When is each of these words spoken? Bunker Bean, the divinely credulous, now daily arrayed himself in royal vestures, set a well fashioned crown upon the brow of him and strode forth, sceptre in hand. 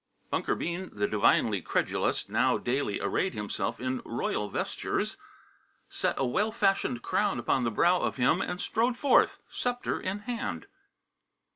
Bunker 0.31 0.55
Bean, 0.55 0.89
the 0.91 1.07
divinely 1.07 1.61
credulous, 1.61 2.27
now 2.27 2.57
daily 2.57 2.99
arrayed 2.99 3.35
himself 3.35 3.79
in 3.79 4.01
royal 4.03 4.49
vestures, 4.49 5.15
set 5.89 6.15
a 6.17 6.25
well 6.25 6.51
fashioned 6.51 7.03
crown 7.03 7.37
upon 7.37 7.65
the 7.65 7.69
brow 7.69 7.99
of 7.99 8.15
him 8.15 8.41
and 8.41 8.59
strode 8.59 8.97
forth, 8.97 9.37
sceptre 9.47 9.99
in 10.01 10.21
hand. 10.21 10.65